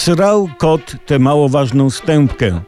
Srał 0.00 0.48
kot 0.58 0.96
tę 1.06 1.18
mało 1.18 1.48
ważną 1.48 1.90
stępkę. 1.90 2.60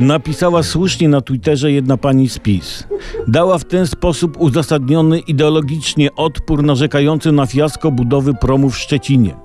Napisała 0.00 0.62
słusznie 0.62 1.08
na 1.08 1.20
Twitterze 1.20 1.72
jedna 1.72 1.96
pani 1.96 2.28
z 2.28 2.38
PiS. 2.38 2.86
Dała 3.28 3.58
w 3.58 3.64
ten 3.64 3.86
sposób 3.86 4.36
uzasadniony 4.40 5.18
ideologicznie 5.18 6.14
odpór 6.14 6.62
narzekający 6.62 7.32
na 7.32 7.46
fiasko 7.46 7.90
budowy 7.90 8.34
promu 8.34 8.70
w 8.70 8.78
Szczecinie. 8.78 9.36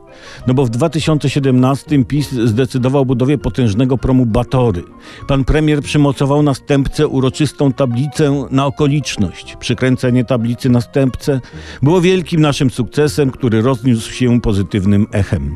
No 0.48 0.54
bo 0.54 0.66
w 0.66 0.70
2017 0.70 2.06
PiS 2.06 2.32
zdecydował 2.32 3.02
o 3.02 3.06
budowie 3.06 3.38
potężnego 3.38 3.98
promu 3.98 4.26
Batory. 4.26 4.84
Pan 5.28 5.46
premier 5.46 5.82
przymocował 5.82 6.44
następcę 6.44 7.08
uroczystą 7.08 7.74
tablicę 7.74 8.46
na 8.52 8.66
okoliczność. 8.66 9.56
Przykręcenie 9.60 10.26
tablicy 10.26 10.70
następcę 10.70 11.42
było 11.82 12.02
wielkim 12.02 12.42
naszym 12.42 12.70
sukcesem, 12.70 13.32
który 13.32 13.62
rozniósł 13.62 14.12
się 14.12 14.42
pozytywnym 14.42 15.08
echem. 15.12 15.56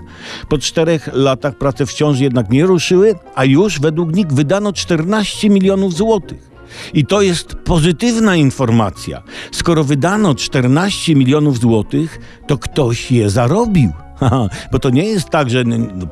Po 0.49 0.57
czterech 0.57 1.09
latach 1.13 1.57
prace 1.57 1.85
wciąż 1.85 2.19
jednak 2.19 2.49
nie 2.49 2.65
ruszyły, 2.65 3.15
a 3.35 3.45
już 3.45 3.79
według 3.79 4.15
NIK 4.15 4.33
wydano 4.33 4.73
14 4.73 5.49
milionów 5.49 5.93
złotych. 5.93 6.49
I 6.93 7.05
to 7.05 7.21
jest 7.21 7.55
pozytywna 7.55 8.35
informacja. 8.35 9.23
Skoro 9.51 9.83
wydano 9.83 10.35
14 10.35 11.15
milionów 11.15 11.59
złotych, 11.59 12.19
to 12.47 12.57
ktoś 12.57 13.11
je 13.11 13.29
zarobił. 13.29 13.91
Bo 14.71 14.79
to 14.79 14.89
nie 14.89 15.03
jest 15.03 15.29
tak, 15.29 15.49
że 15.49 15.63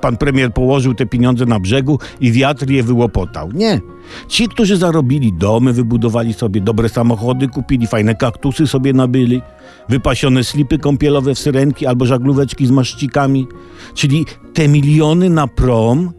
pan 0.02 0.18
premier 0.18 0.54
położył 0.54 0.94
te 0.94 1.06
pieniądze 1.06 1.46
na 1.46 1.60
brzegu 1.60 2.00
i 2.20 2.32
wiatr 2.32 2.70
je 2.70 2.84
wyłopotał. 2.84 3.52
Nie. 3.52 3.82
Ci, 4.28 4.48
którzy 4.48 4.78
zarobili 4.78 5.34
domy, 5.34 5.74
wybudowali 5.74 6.34
sobie 6.34 6.62
dobre 6.62 6.90
samochody, 6.90 7.48
kupili 7.48 7.88
fajne 7.88 8.16
kaktusy 8.16 8.68
sobie 8.68 8.94
nabyli, 8.94 9.42
wypasione 9.90 10.44
slipy 10.44 10.78
kąpielowe 10.78 11.36
w 11.36 11.40
syrenki 11.40 11.86
albo 11.86 12.06
żaglóweczki 12.06 12.68
z 12.68 12.72
maszcikami. 12.72 13.48
Czyli 13.94 14.26
te 14.54 14.68
miliony 14.68 15.30
na 15.30 15.48
prom 15.48 16.12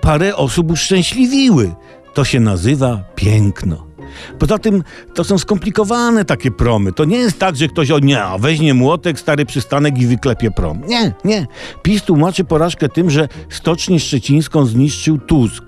parę 0.00 0.36
osób 0.36 0.70
uszczęśliwiły. 0.70 1.74
To 2.14 2.24
się 2.24 2.40
nazywa 2.40 3.04
piękno. 3.14 3.89
Poza 4.38 4.58
tym 4.58 4.82
to 5.14 5.24
są 5.24 5.38
skomplikowane 5.38 6.24
takie 6.24 6.50
promy. 6.50 6.92
To 6.92 7.04
nie 7.04 7.16
jest 7.16 7.38
tak, 7.38 7.56
że 7.56 7.68
ktoś 7.68 7.90
o 7.90 7.98
nie, 7.98 8.22
weźmie 8.38 8.74
młotek, 8.74 9.20
stary 9.20 9.46
przystanek 9.46 9.98
i 9.98 10.06
wyklepie 10.06 10.50
prom. 10.50 10.80
Nie, 10.86 11.12
nie. 11.24 11.46
PiS 11.82 12.02
tłumaczy 12.02 12.44
porażkę 12.44 12.88
tym, 12.88 13.10
że 13.10 13.28
Stocznię 13.48 14.00
Szczecińską 14.00 14.66
zniszczył 14.66 15.18
Tusk. 15.18 15.64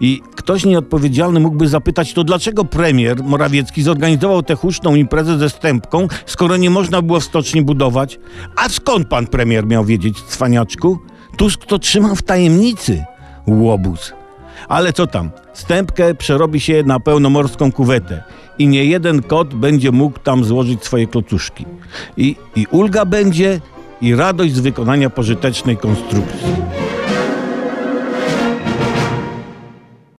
I 0.00 0.22
ktoś 0.36 0.64
nieodpowiedzialny 0.64 1.40
mógłby 1.40 1.68
zapytać, 1.68 2.12
to 2.12 2.24
dlaczego 2.24 2.64
premier 2.64 3.24
Morawiecki 3.24 3.82
zorganizował 3.82 4.42
tę 4.42 4.54
huczną 4.54 4.94
imprezę 4.94 5.38
ze 5.38 5.50
stępką, 5.50 6.08
skoro 6.26 6.56
nie 6.56 6.70
można 6.70 7.02
było 7.02 7.20
w 7.20 7.24
stoczni 7.24 7.62
budować? 7.62 8.18
A 8.56 8.68
skąd 8.68 9.08
pan 9.08 9.26
premier 9.26 9.66
miał 9.66 9.84
wiedzieć, 9.84 10.22
cwaniaczku? 10.22 10.98
Tusk 11.36 11.66
to 11.66 11.78
trzymał 11.78 12.16
w 12.16 12.22
tajemnicy. 12.22 13.04
Łobuz. 13.46 14.12
Ale 14.68 14.92
co 14.92 15.06
tam? 15.06 15.30
Stępkę 15.52 16.14
przerobi 16.14 16.60
się 16.60 16.82
na 16.82 17.00
pełnomorską 17.00 17.72
kuwetę 17.72 18.22
i 18.58 18.68
nie 18.68 18.84
jeden 18.84 19.22
kot 19.22 19.54
będzie 19.54 19.92
mógł 19.92 20.18
tam 20.18 20.44
złożyć 20.44 20.84
swoje 20.84 21.06
klocuszki. 21.06 21.66
I, 22.16 22.36
I 22.56 22.66
ulga 22.70 23.04
będzie, 23.04 23.60
i 24.00 24.14
radość 24.14 24.54
z 24.54 24.60
wykonania 24.60 25.10
pożytecznej 25.10 25.76
konstrukcji. 25.76 26.61